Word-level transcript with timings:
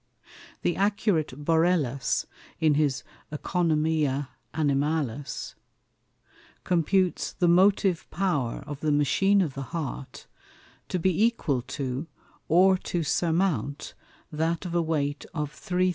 ]The 0.63 0.75
Accurate 0.77 1.45
Borellus, 1.45 2.25
in 2.59 2.73
his 2.73 3.03
Oeconomia 3.31 4.29
Animalis, 4.51 5.53
computes 6.63 7.33
the 7.33 7.47
Motive 7.47 8.09
Power 8.09 8.63
of 8.65 8.79
the 8.79 8.91
Machine 8.91 9.43
of 9.43 9.53
the 9.53 9.61
Heart 9.69 10.25
to 10.89 10.97
be 10.97 11.23
equal 11.23 11.61
to, 11.77 12.07
or 12.47 12.77
to 12.79 13.03
surmount 13.03 13.93
that 14.31 14.65
of 14.65 14.73
a 14.73 14.81
Weight 14.81 15.23
of 15.35 15.53
3000_l. 15.53 15.89